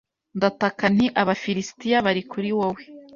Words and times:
ndataka 0.37 0.85
nti 0.95 1.05
"Abafilisitiya 1.21 1.97
bari 2.05 2.21
kuri 2.31 2.49
wowe 2.57 2.81